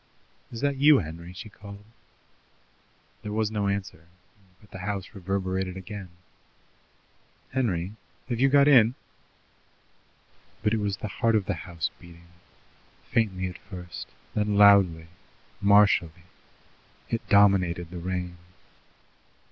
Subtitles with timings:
[0.51, 1.85] "Is that you, Henry?" she called.
[3.21, 4.07] There was no answer,
[4.59, 6.09] but the house reverberated again.
[7.51, 7.93] "Henry,
[8.27, 8.95] have you got in?"
[10.63, 12.29] But it was the heart of the house beating,
[13.11, 15.05] faintly at first, then loudly,
[15.61, 16.23] martially.
[17.09, 18.37] It dominated the rain.